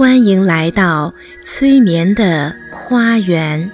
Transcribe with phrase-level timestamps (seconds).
[0.00, 1.12] 欢迎来到
[1.44, 3.70] 催眠的花园。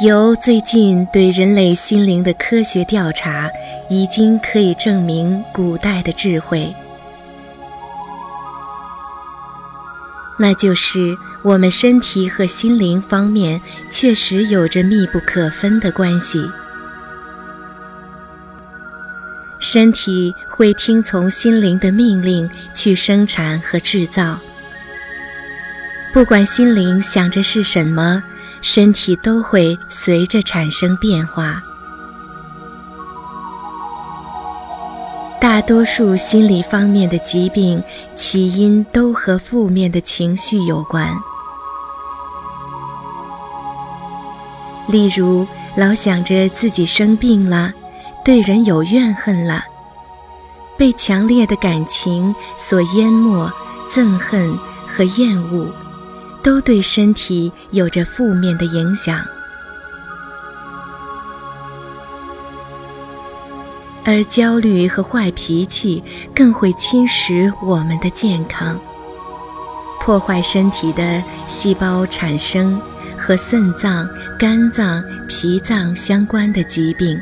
[0.00, 3.50] 由最近对人类心灵的科学调查，
[3.90, 6.72] 已经可以证明古代的智慧，
[10.38, 13.60] 那就是我们身体和心灵方面
[13.90, 16.38] 确实有着密不可分的关系。
[19.70, 24.38] 身体会听从心灵的命令去生产和制造，
[26.10, 28.22] 不管心灵想着是什么。
[28.62, 31.62] 身体都会随着产生变化。
[35.38, 37.80] 大多数心理方面的疾病
[38.16, 41.14] 起因都和负面的情绪有关，
[44.88, 47.72] 例如老想着自己生病了，
[48.28, 49.64] 对人有怨恨了，
[50.76, 53.50] 被强烈的感情所淹没，
[53.90, 54.54] 憎恨
[54.86, 55.66] 和厌恶。
[56.42, 59.24] 都对身体有着负面的影响，
[64.04, 66.04] 而焦虑和坏脾气
[66.34, 68.78] 更会侵蚀我们的健康，
[70.02, 72.78] 破坏身体的细胞产生
[73.16, 74.06] 和肾脏、
[74.38, 77.18] 肝脏、脾脏相关的疾病，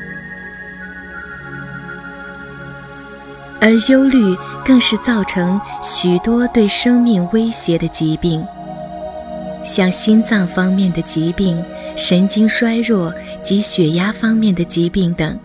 [3.60, 8.44] 而忧虑更是造成许多对生命威胁的疾病。
[9.64, 11.60] 像心脏方面的疾病、
[11.96, 15.38] 神经衰弱及血压方面的疾病等。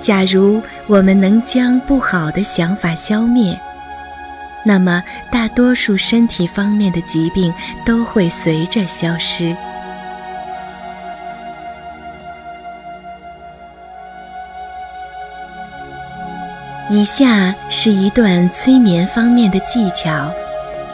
[0.00, 3.56] 假如我们能将不好的想法消灭，
[4.64, 7.52] 那么大多数身体方面的疾病
[7.84, 9.54] 都会随着消失。
[16.92, 20.28] 以下是一段催眠方面的技巧，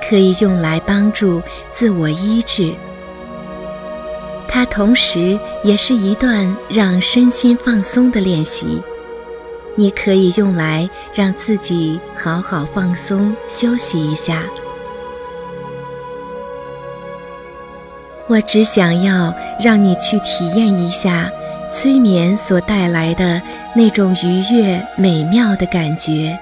[0.06, 1.40] 可以用来帮助
[1.72, 2.70] 自我医治。
[4.46, 8.82] 它同时也是一段让身心放松的练习，
[9.74, 14.42] 你可以用来让自己好好放松休息一下。
[18.26, 21.30] 我只想要让你去体验一下
[21.72, 23.40] 催眠所带来的。
[23.76, 26.36] 那种愉悦美妙的感觉。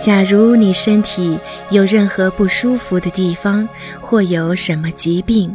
[0.00, 1.38] 假如你身体
[1.68, 3.68] 有任何不舒服的地方，
[4.00, 5.54] 或有什么疾病，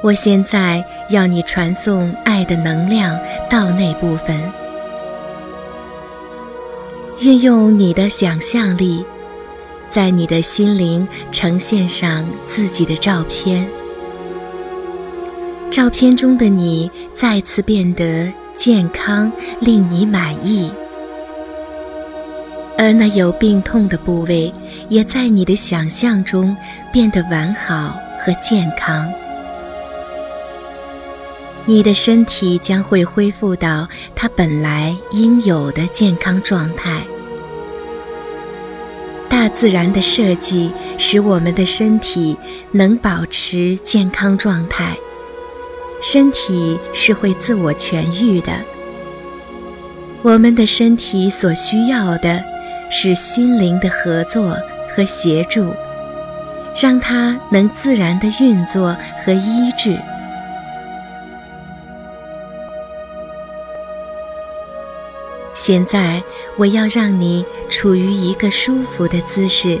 [0.00, 3.18] 我现在要你传送爱的能量
[3.50, 4.40] 到那部分，
[7.18, 9.04] 运用你的想象力，
[9.90, 13.66] 在你的心灵呈现上自己的照片。
[15.70, 19.30] 照片中的你再次变得健康，
[19.60, 20.70] 令你满意；
[22.76, 24.52] 而那有病痛的部位，
[24.88, 26.56] 也在你的想象中
[26.90, 29.08] 变得完好和健康。
[31.66, 33.86] 你的身体将会恢复到
[34.16, 37.02] 它本来应有的健康状态。
[39.28, 42.34] 大自然的设计使我们的身体
[42.72, 44.96] 能保持健康状态。
[46.00, 48.52] 身体是会自我痊愈的。
[50.22, 52.42] 我们的身体所需要的
[52.90, 54.56] 是心灵的合作
[54.94, 55.72] 和协助，
[56.80, 59.96] 让它能自然的运作和医治。
[65.54, 66.22] 现在，
[66.56, 69.78] 我要让你处于一个舒服的姿势，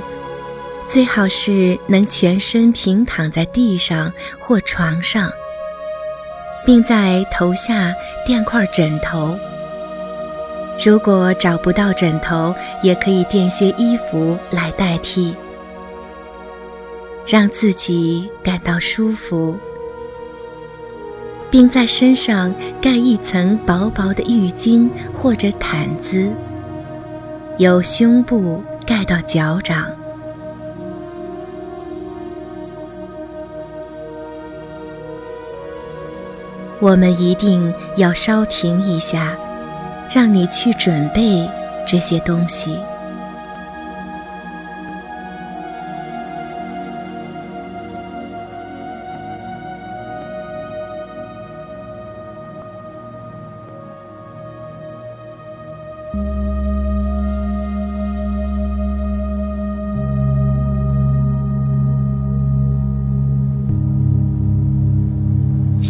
[0.88, 5.30] 最好是能全身平躺在地上或床上。
[6.68, 7.94] 并在头下
[8.26, 9.34] 垫块枕头。
[10.84, 15.34] 如果找不到枕头，也可以垫些衣服来代替，
[17.26, 19.56] 让自己感到舒服，
[21.50, 26.30] 并在身上盖一层薄薄的浴巾或者毯子，
[27.56, 29.86] 由胸部盖到脚掌。
[36.80, 39.36] 我们一定要稍停一下
[40.12, 41.48] 让你去准备
[41.86, 42.78] 这些东西。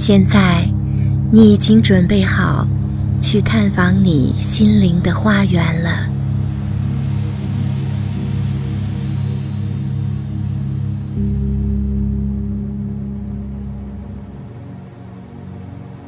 [0.08, 0.66] 现在
[1.30, 2.66] 你已经准备好
[3.20, 6.06] 去探访你心灵的花园了。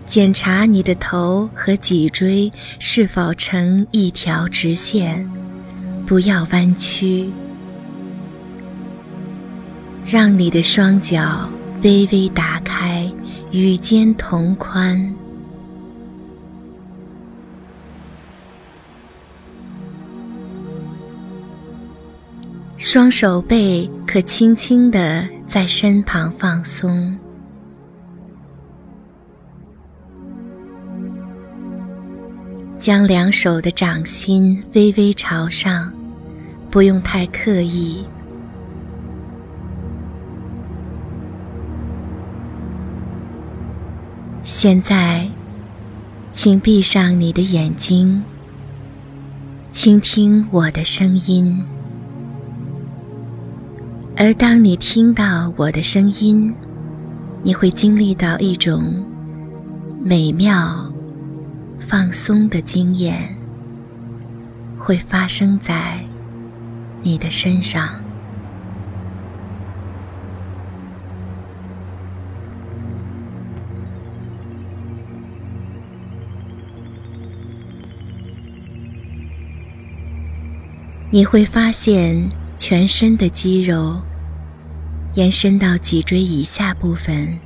[0.06, 5.31] 检查你的头和脊椎是否呈一条直线，
[6.06, 7.31] 不要弯曲。
[10.05, 11.49] 让你的双脚
[11.82, 13.08] 微微打开，
[13.52, 15.14] 与肩同宽。
[22.76, 27.17] 双手背可轻轻地在身旁放松。
[32.79, 35.93] 将两手的掌心微微朝上，
[36.70, 38.05] 不用太刻意。
[44.42, 45.28] 现在，
[46.31, 48.22] 请闭上你的眼睛，
[49.70, 51.62] 倾听我的声音。
[54.16, 56.52] 而当你听到我的声音，
[57.42, 59.04] 你会经历到一种
[60.02, 60.87] 美妙。
[61.78, 63.37] 放松的经验
[64.78, 65.98] 会发生在
[67.02, 68.00] 你的身上。
[81.12, 82.17] 你会发现
[82.57, 84.01] 全身的肌肉
[85.15, 87.37] 延伸到脊椎以下部分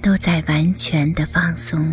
[0.00, 1.84] 都在完全的放松。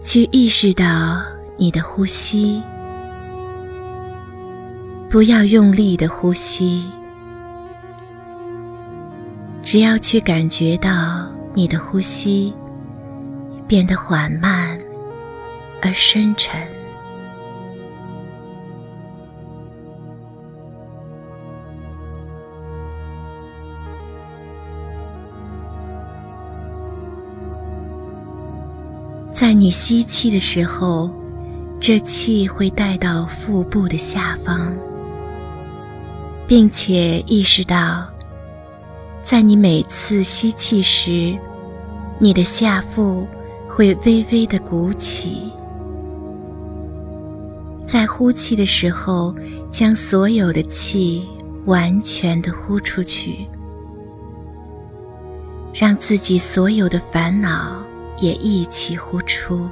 [0.00, 1.22] 去意识到
[1.58, 2.62] 你的呼吸，
[5.10, 6.84] 不要用力的呼吸，
[9.74, 12.54] 只要去感觉到你的呼吸
[13.66, 14.78] 变得缓慢
[15.82, 16.54] 而深沉。
[29.32, 31.10] 在你吸气的时候，
[31.80, 34.72] 这气会带到腹部的下方，
[36.46, 38.06] 并且意识到，
[39.24, 41.36] 在你每次吸气时，
[42.18, 43.26] 你的下腹
[43.66, 45.50] 会微微的鼓起；
[47.86, 49.34] 在呼气的时候，
[49.70, 51.26] 将所有的气
[51.64, 53.48] 完全的呼出去，
[55.72, 57.82] 让自己所有的烦恼。
[58.20, 59.68] 也一起呼出。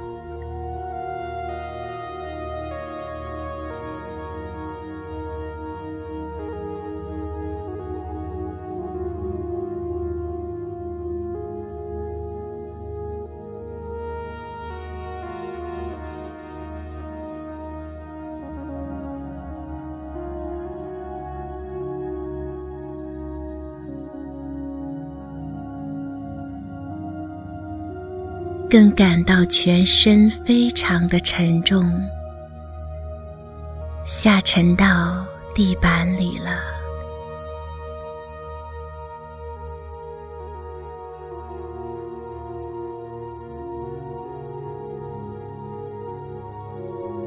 [28.73, 31.93] 更感到全身非常的沉重，
[34.03, 36.57] 下沉到地板里了。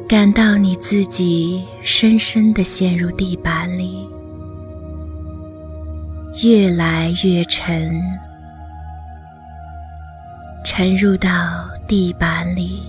[0.08, 4.04] 感到你自己深深的陷入地板里，
[6.42, 8.02] 越来越沉。
[10.78, 11.30] 沉入到
[11.88, 12.82] 地板里，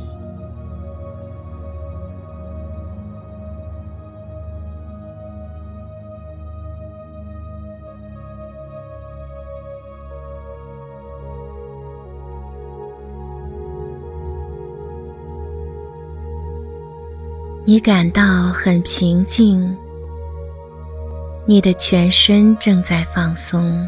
[17.63, 19.73] 你感到很平静，
[21.45, 23.87] 你的全身正在放松。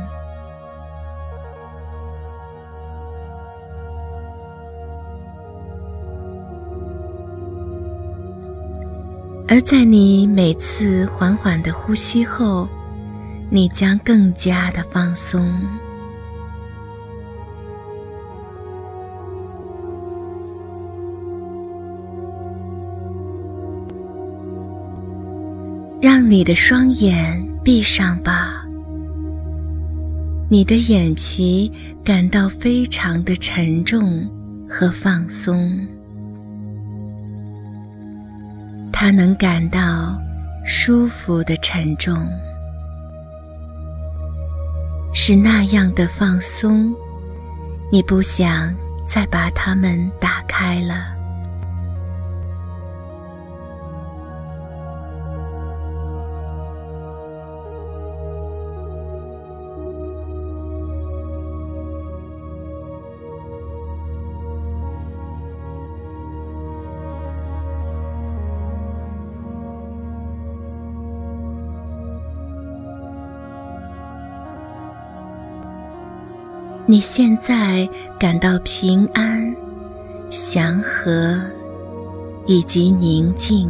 [9.52, 12.70] 而在你每次缓缓的呼吸后，
[13.50, 15.52] 你将更加的放松，
[26.00, 28.64] 让你的双眼闭上吧。
[30.48, 31.72] 你的眼皮
[32.04, 34.30] 感到非常的沉重
[34.70, 35.76] 和放松。
[39.02, 40.22] 他能感到
[40.66, 42.28] 舒服的沉重，
[45.14, 46.94] 是那样的放松，
[47.90, 48.76] 你不想
[49.08, 51.16] 再把它们打开了。
[76.92, 77.88] 你现在
[78.20, 79.56] 感到平安、
[80.32, 81.40] 祥和
[82.48, 83.70] 以及宁静。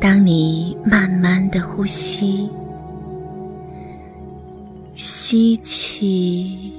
[0.00, 2.50] 当你慢慢的呼吸，
[4.96, 6.72] 吸气，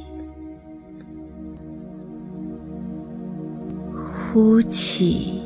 [4.34, 5.42] 呼气。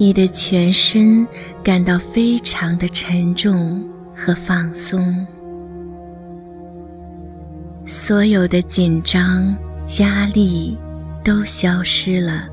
[0.00, 1.26] 你的全身
[1.60, 5.26] 感到非常的沉重和放松，
[7.84, 9.52] 所有的紧张、
[9.98, 10.78] 压力
[11.24, 12.48] 都消失了。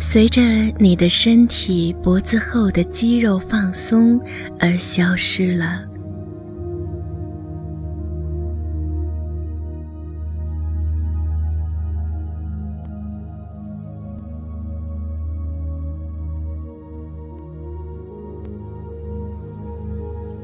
[0.00, 0.40] 随着
[0.78, 4.20] 你的身体脖子后的肌肉放松
[4.58, 5.84] 而消失了，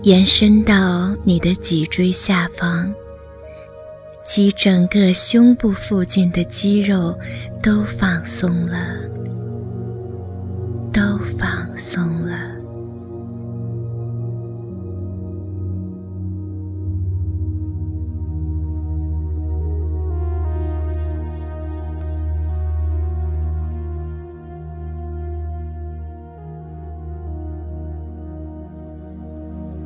[0.04, 2.92] 延伸到你的脊椎下方
[4.26, 7.18] 及整个胸部附近的肌肉
[7.62, 9.14] 都放松了。
[10.92, 12.24] 都放松。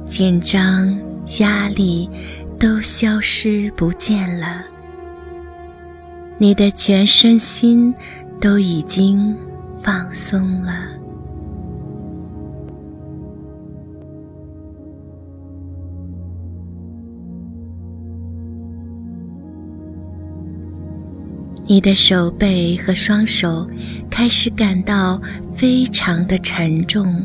[0.08, 0.98] 紧张、
[1.40, 2.08] 压力
[2.58, 4.64] 都消失不见了，
[6.38, 7.94] 你的全身心
[8.40, 9.36] 都已经
[9.82, 10.72] 放松了。
[21.66, 23.68] 你的手背和双手
[24.10, 25.20] 开始感到
[25.54, 27.22] 非常的沉重，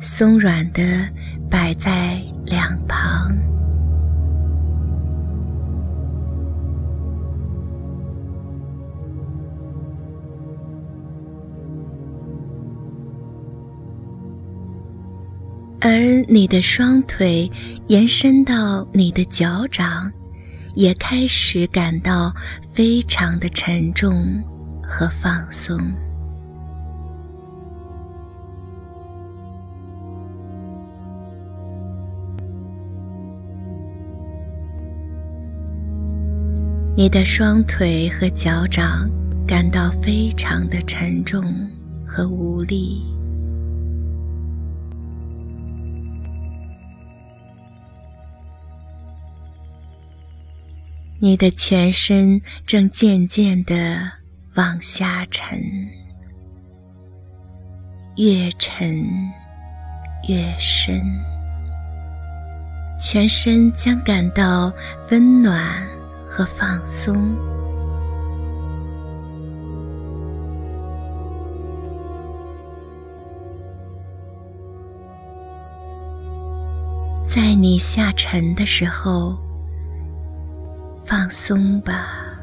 [0.00, 0.82] 松软的
[1.50, 3.36] 摆在两旁。
[15.80, 17.50] 而你的双腿
[17.86, 20.12] 延伸到你的脚掌。
[20.78, 22.32] 也开始感到
[22.72, 24.40] 非常的沉重
[24.80, 25.76] 和放松。
[36.98, 39.08] 你的双腿和脚掌
[39.46, 41.44] 感到非常的沉重
[42.04, 43.04] 和无力。
[51.20, 53.96] 你的全身正渐渐地
[54.56, 55.56] 往下沉，
[58.16, 59.00] 越沉
[60.28, 61.00] 越深，
[63.00, 64.72] 全身将感到
[65.12, 65.80] 温暖
[66.38, 67.34] 和放松。
[77.26, 79.36] 在你下沉的时候。
[81.04, 82.38] 放松吧，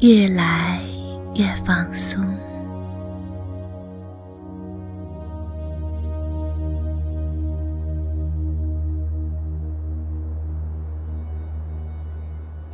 [0.00, 0.80] 越来
[1.36, 2.20] 越放松，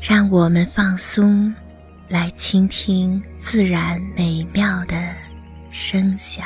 [0.06, 1.50] 让我们放松，
[2.08, 4.94] 来倾听自然美妙的
[5.70, 6.44] 声响。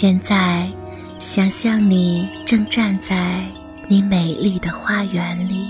[0.00, 0.70] 现在，
[1.18, 3.44] 想象你正站在
[3.88, 5.66] 你美丽的花园里，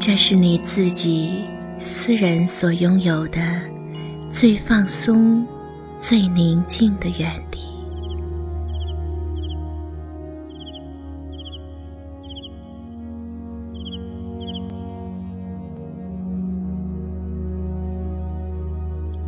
[0.00, 1.44] 这是你自己
[1.78, 3.38] 私人所拥有的
[4.28, 5.46] 最放松、
[6.00, 7.75] 最宁静的园地。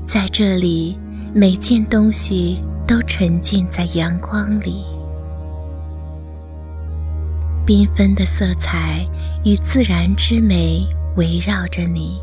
[0.09, 0.99] 在这里，
[1.35, 4.83] 每件东西都沉浸在阳光里，
[7.67, 9.07] 缤纷的色彩
[9.45, 10.83] 与自然之美
[11.17, 12.19] 围绕着你。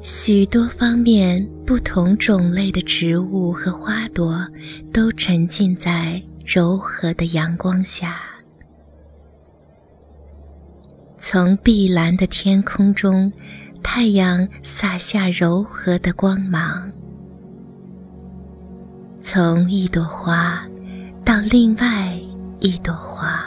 [0.00, 4.42] 许多方面、不同种类的植物和花朵
[4.90, 8.16] 都沉浸在柔和的阳光下。
[11.18, 13.30] 从碧蓝的天空中。
[13.88, 16.90] 太阳洒下柔和的光芒，
[19.22, 20.60] 从一朵花
[21.24, 22.12] 到另外
[22.58, 23.40] 一朵花。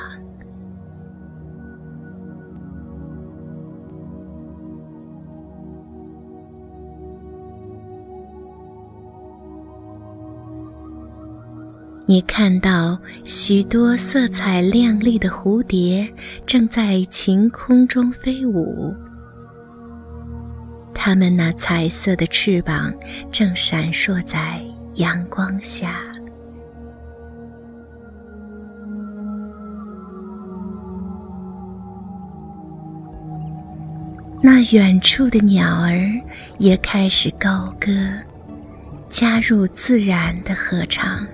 [12.07, 16.11] 你看到许多色彩亮丽的蝴蝶
[16.47, 18.95] 正在晴空中飞舞。
[21.01, 22.93] 它们那彩色的翅膀
[23.31, 24.61] 正闪烁在
[24.95, 25.95] 阳光下，
[34.41, 36.11] 那远处的鸟儿
[36.57, 37.89] 也开始高歌，
[39.09, 41.25] 加入自然的合唱。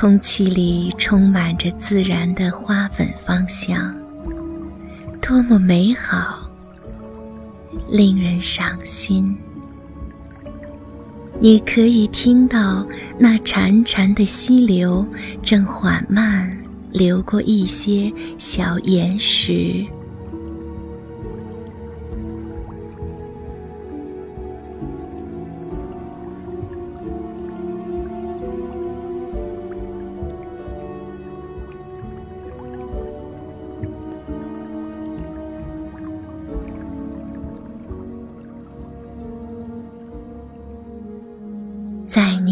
[0.00, 3.92] 空气里充满着自然的花粉芳香，
[5.20, 6.48] 多么美好，
[7.88, 9.36] 令人赏心。
[11.40, 12.86] 你可以听到
[13.18, 15.04] 那潺潺的溪流
[15.42, 16.56] 正缓慢
[16.92, 19.84] 流过一些小岩石。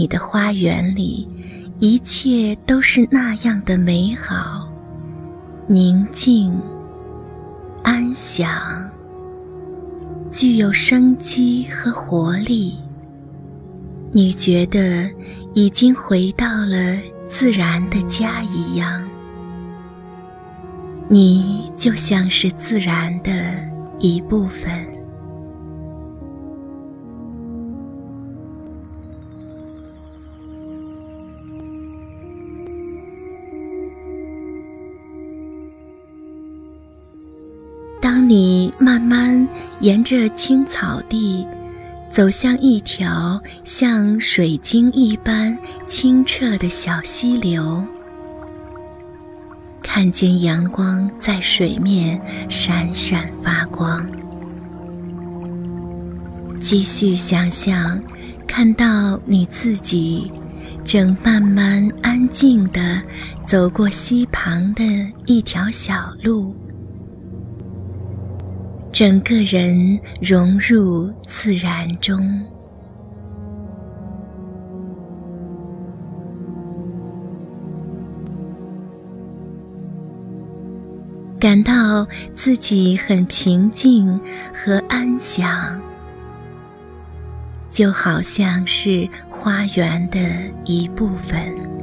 [0.07, 1.27] 你的花园里，
[1.81, 4.65] 一切都是那样的美好、
[5.67, 6.57] 宁静、
[7.83, 8.49] 安详，
[10.31, 12.79] 具有生机和活力。
[14.13, 15.11] 你觉得
[15.55, 16.97] 已经回到了
[17.29, 19.05] 自然的家一样，
[21.09, 23.33] 你就像是自然的
[23.99, 24.87] 一部分。
[38.29, 41.47] 你慢慢沿着青草地
[42.11, 47.81] 走向一条像水晶一般清澈的小溪流，
[49.81, 54.05] 看见阳光在水面闪闪发光，
[56.61, 58.03] 继续想象
[58.45, 60.33] 看到你自己
[60.85, 63.01] 正慢慢安静地
[63.47, 64.83] 走过溪旁的
[65.27, 66.53] 一条小路。
[68.99, 72.19] 整个人融入自然中，
[81.39, 84.19] 感到自己很平静
[84.55, 85.79] 和安详，
[87.71, 90.19] 就好像是花园的
[90.65, 91.76] 一部分。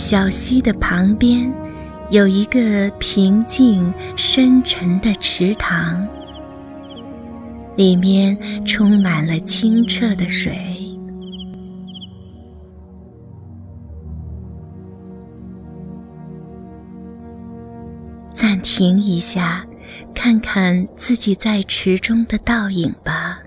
[0.00, 1.52] 小溪的旁边，
[2.08, 6.08] 有一个平静深沉的池塘，
[7.76, 8.34] 里面
[8.64, 10.56] 充满了清澈的水。
[18.32, 19.66] 暂停一下，
[20.14, 23.38] 看看自己在池中的倒影吧。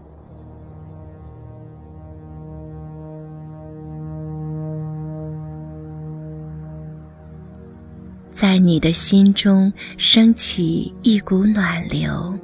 [8.43, 12.37] 在你的心中升起一股暖流，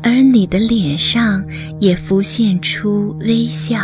[0.00, 1.44] 而你的脸上
[1.80, 3.76] 也浮现出微笑，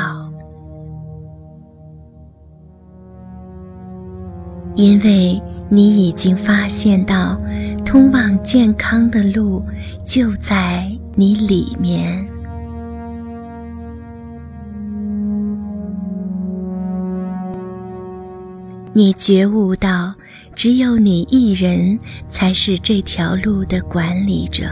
[4.76, 7.37] 因为你已经发现到，
[7.85, 9.61] 通往健康的路
[10.06, 12.24] 就在你里面。
[18.92, 20.12] 你觉悟到，
[20.55, 21.96] 只有你一人
[22.29, 24.64] 才是这条路的管理者。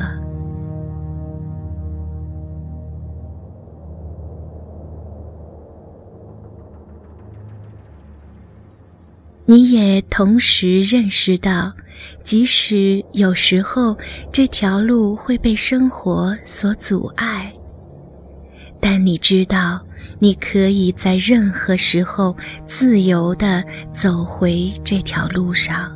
[9.46, 11.72] 你也同时认识到，
[12.24, 13.96] 即使有时候
[14.32, 17.50] 这条路会被生活所阻碍，
[18.80, 19.80] 但你知道。
[20.20, 22.36] 你可以在任何时候
[22.66, 23.62] 自由地
[23.92, 25.92] 走回这条路上。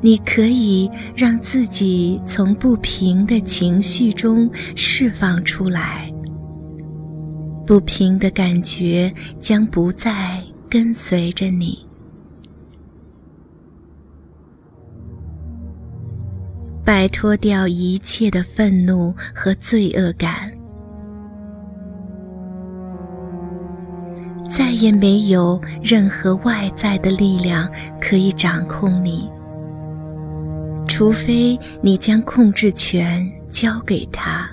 [0.00, 6.10] 你可以让自己从不平的情绪中释放出来，
[7.66, 11.89] 不平的感觉将不再跟随着你。
[16.90, 20.50] 摆脱掉一切的愤怒和罪恶感，
[24.50, 29.30] 再也没有任何外在的力量可以掌控你，
[30.88, 34.50] 除非你将控制权交给他，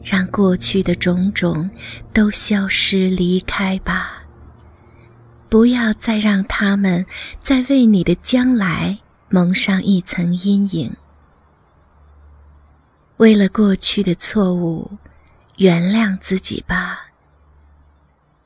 [0.00, 1.68] 让过去的种种
[2.12, 4.23] 都消失离开吧。
[5.54, 7.06] 不要再让他们
[7.40, 10.92] 再为你的将来蒙上一层阴影。
[13.18, 14.90] 为了过去的错误，
[15.58, 17.06] 原谅自己吧。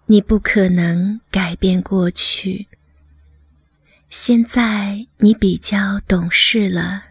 [0.04, 2.68] 你不可能改变过去。
[4.10, 7.04] 现在你比较懂事了，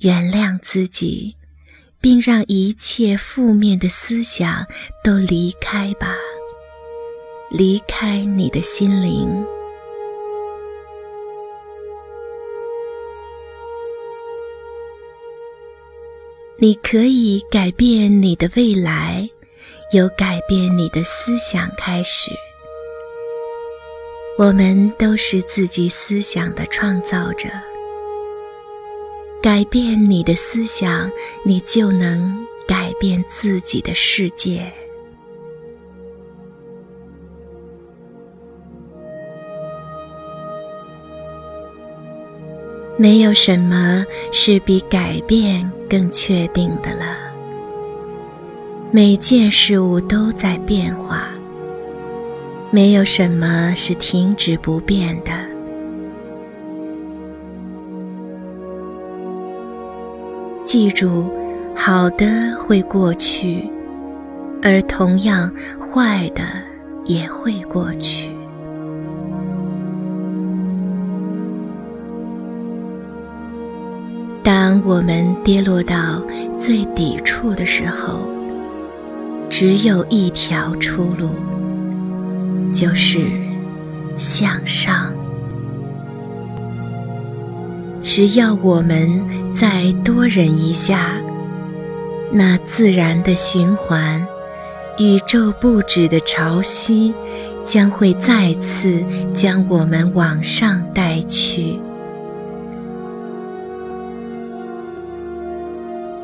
[0.00, 1.34] 原谅自己，
[1.98, 4.66] 并让一切负面的思想
[5.02, 6.14] 都离开吧。
[7.50, 9.44] 离开你的心灵，
[16.56, 19.28] 你可以改变你的未来，
[19.92, 22.30] 由改变你的思想开始。
[24.38, 27.48] 我们都是自己思想的创造者，
[29.42, 31.10] 改变你的思想，
[31.44, 34.72] 你就能改变自己的世界。
[43.00, 47.16] 没有什么是比改变更确定的了。
[48.90, 51.28] 每件事物都在变化，
[52.70, 55.30] 没有什么是停止不变的。
[60.66, 61.24] 记住，
[61.74, 63.66] 好的会过去，
[64.60, 66.42] 而同样坏的
[67.06, 68.29] 也会过去。
[74.84, 76.22] 我们跌落到
[76.58, 78.20] 最底处的时候，
[79.48, 81.30] 只有一条出路，
[82.72, 83.30] 就是
[84.16, 85.12] 向上。
[88.02, 89.22] 只要我们
[89.54, 91.12] 再多忍一下，
[92.32, 94.26] 那自然的循环、
[94.98, 97.12] 宇宙不止的潮汐，
[97.64, 101.78] 将会再次将我们往上带去。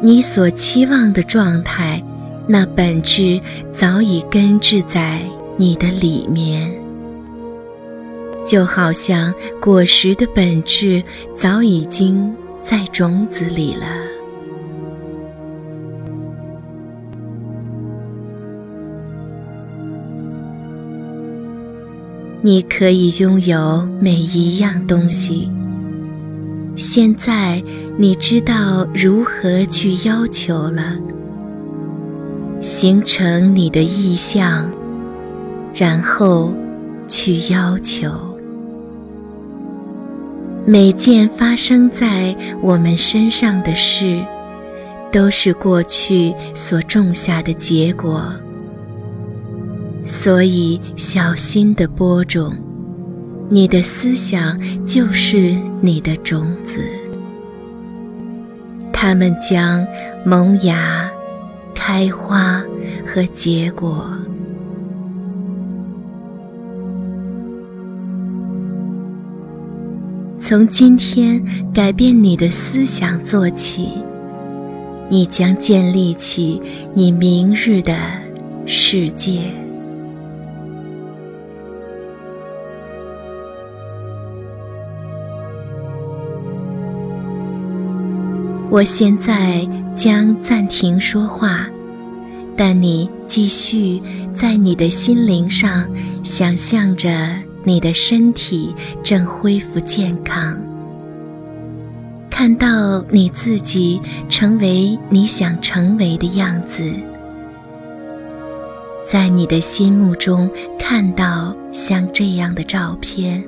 [0.07, 2.01] 你所期望的状态，
[2.47, 3.41] 那本质
[3.73, 5.21] 早已根植在
[5.57, 6.73] 你的里面，
[8.47, 11.03] 就好像果实的本质
[11.35, 13.85] 早已经在种子里了。
[22.43, 25.51] 你可以拥有每一样东西。
[26.77, 27.63] 现在
[27.97, 30.95] 你知道如何去要求了，
[32.61, 34.71] 形成你的意向，
[35.75, 36.53] 然后
[37.09, 38.11] 去要求。
[40.67, 44.23] 每件发生在我们身上的事，
[45.11, 48.31] 都是过去所种下的结果，
[50.05, 52.53] 所以小心的播种。
[53.49, 56.83] 你的思想就是你的种子，
[58.93, 59.87] 它们将
[60.25, 61.09] 萌芽、
[61.73, 62.61] 开花
[63.07, 64.05] 和结果。
[70.41, 71.41] 从今天
[71.73, 73.91] 改变你的思想做起，
[75.09, 76.61] 你将建立起
[76.95, 77.97] 你明日的
[78.67, 79.41] 世界。
[88.71, 91.67] 我现在将暂停说话，
[92.57, 94.01] 但你继续
[94.35, 95.89] 在你的心灵上
[96.23, 97.11] 想象着。
[97.69, 100.57] 你的身体正恢复健康，
[102.31, 106.89] 看到你自己成为你想成为的样子，
[109.05, 110.49] 在你的心目中
[110.79, 113.43] 看到像这样的照片，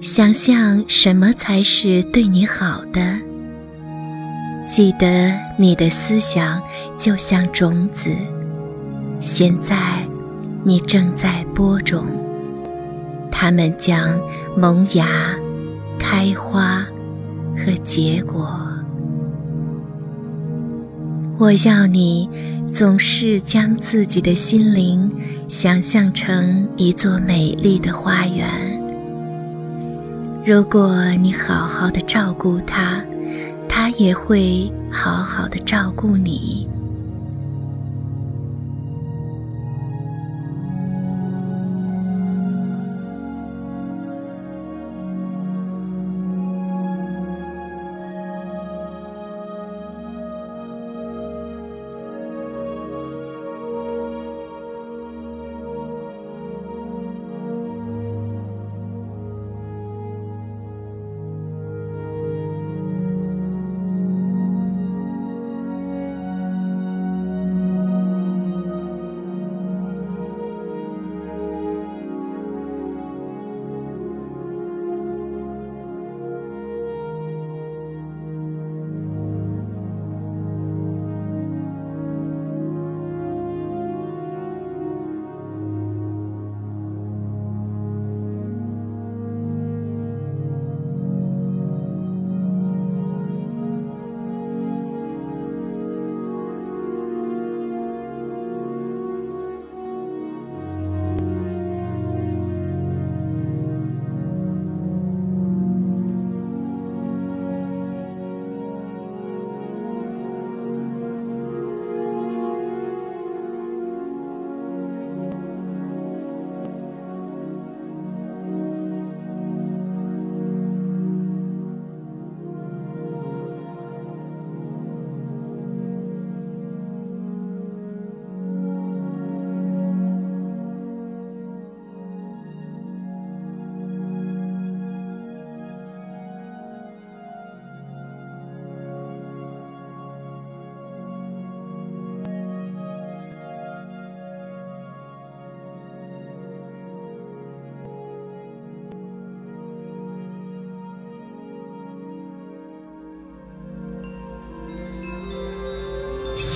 [0.00, 3.00] 想象什么才是对你好的。
[4.66, 6.62] 记得你的思想
[6.96, 8.10] 就像种子，
[9.20, 9.76] 现在。
[10.64, 12.04] 你正在播种，
[13.30, 14.20] 它们将
[14.56, 15.34] 萌芽、
[15.98, 16.84] 开花
[17.56, 18.60] 和结果。
[21.38, 22.28] 我要你
[22.74, 25.10] 总是将自己的心灵
[25.48, 28.77] 想象成一座美丽的花园。
[30.48, 33.04] 如果你好好的照顾他，
[33.68, 36.66] 他也会好好的照顾你。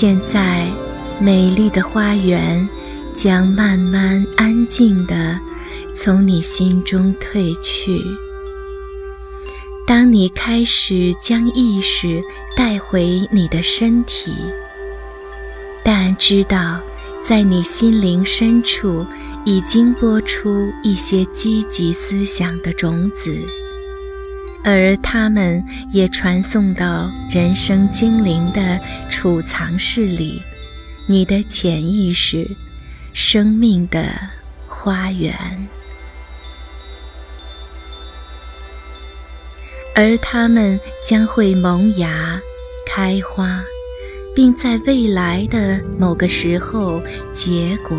[0.03, 0.69] 现在，
[1.21, 2.69] 美丽的花园
[3.15, 5.39] 将慢慢安静地
[5.95, 8.03] 从你心中退去。
[9.87, 12.21] 当你开始将意识
[12.57, 14.35] 带回你的身体，
[15.85, 16.81] 但知道
[17.25, 19.07] 在你心灵深处
[19.45, 23.39] 已经播出一些积极思想的种子。
[24.65, 28.79] 而它们也传送到人生精灵的
[29.11, 30.41] 储藏室里，
[31.09, 32.49] 你的潜意识，
[33.13, 34.07] 生命的
[34.69, 35.35] 花园。
[39.95, 42.41] 而它们将会萌芽、
[42.87, 43.63] 开花，
[44.35, 47.03] 并在未来的某个时候
[47.35, 47.97] 结果。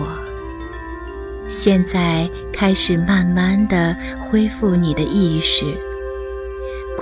[1.49, 5.65] 现在开始慢慢的恢复你的意识。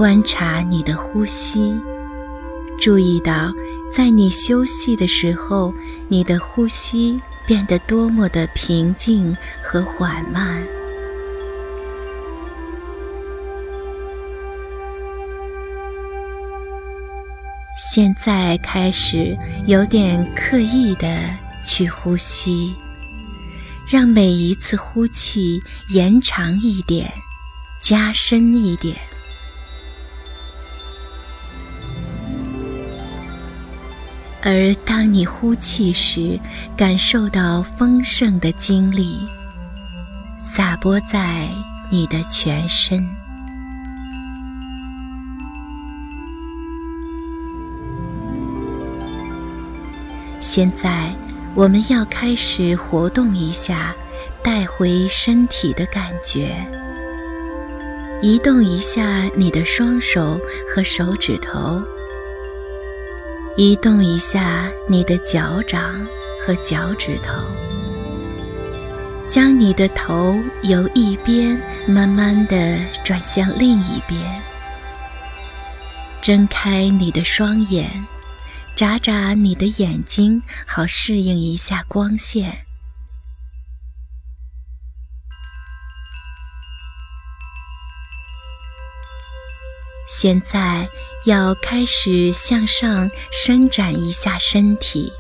[0.02, 1.80] 观察你的呼吸，
[2.80, 3.54] 注意到
[3.94, 5.72] 在你休息的时候，
[6.08, 10.64] 你的呼吸变得多么的平静和缓慢。
[17.94, 19.38] 现在开始
[19.68, 21.30] 有点刻意的
[21.64, 22.74] 去呼吸，
[23.88, 27.14] 让每一次呼气延长一点，
[27.80, 28.98] 加深一点。
[34.44, 36.40] 而当你呼气时，
[36.76, 39.20] 感受到丰盛的精力
[40.42, 41.48] 洒播在
[41.92, 43.08] 你的全身。
[50.40, 51.14] 现在，
[51.54, 53.94] 我们要开始活动一下，
[54.44, 56.56] 带回身体的感觉。
[58.24, 61.80] 移动一下你的双手和手指头，
[63.58, 66.00] 移动一下你的脚掌
[66.42, 67.34] 和脚趾头，
[69.28, 70.34] 将你的头
[70.64, 74.42] 由一边慢慢的转向另一边，
[76.22, 77.92] 睁开你的双眼。
[78.74, 82.66] 眨眨你的眼睛，好适应一下光线。
[90.08, 90.88] 现在
[91.26, 95.12] 要开始向上伸展一下身体，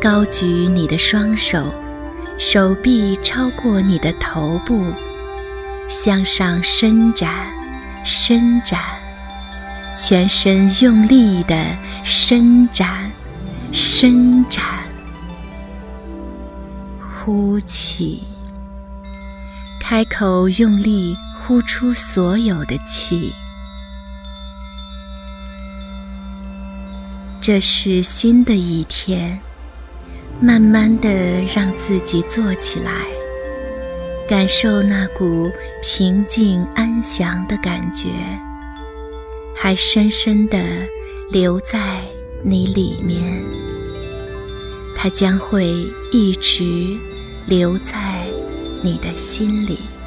[0.00, 1.72] 高举你的双手，
[2.38, 4.92] 手臂超过你的头部，
[5.88, 7.50] 向上伸展，
[8.04, 8.80] 伸展。
[9.96, 11.56] 全身用力的
[12.04, 13.10] 伸展，
[13.72, 14.64] 伸展，
[17.00, 18.22] 呼气，
[19.90, 23.32] 开口用力呼出所有的气。
[27.40, 29.40] 这是新的一天，
[30.42, 31.08] 慢慢的
[31.54, 32.92] 让自己坐起来，
[34.28, 35.50] 感受那股
[35.82, 38.10] 平静安详的感觉。
[39.56, 40.62] 还深深的
[41.30, 42.02] 留在
[42.44, 43.42] 你里面，
[44.94, 46.94] 它将会一直
[47.46, 48.07] 留在
[48.80, 49.97] 你的心里。